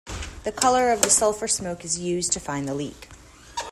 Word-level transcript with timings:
The 0.45 0.51
color 0.51 0.91
of 0.91 1.03
the 1.03 1.11
sulfur 1.11 1.47
smoke 1.47 1.85
is 1.85 1.99
used 1.99 2.31
to 2.31 2.39
find 2.39 2.67
the 2.67 2.73
leak. 2.73 3.07